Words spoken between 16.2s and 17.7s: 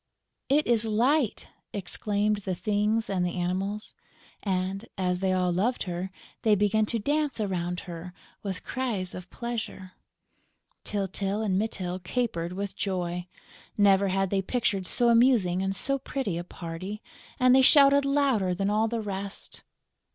a party; and they